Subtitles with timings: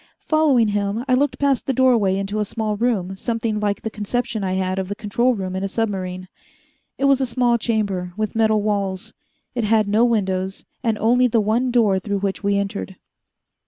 [0.21, 4.43] Following him, I looked past the doorway into a small room something like the conception
[4.43, 6.27] I had of the control room in a submarine.
[6.97, 9.13] It was a small chamber with metal walls.
[9.53, 12.95] It had no windows, and only the one door through which we entered.